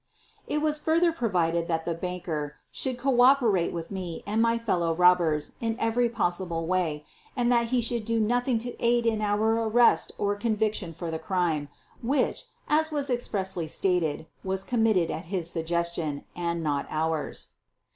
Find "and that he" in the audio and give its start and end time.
7.37-7.81